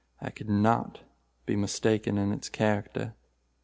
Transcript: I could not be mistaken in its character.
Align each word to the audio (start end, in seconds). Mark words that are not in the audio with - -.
I 0.19 0.31
could 0.31 0.49
not 0.49 1.01
be 1.45 1.55
mistaken 1.55 2.17
in 2.17 2.31
its 2.31 2.49
character. 2.49 3.13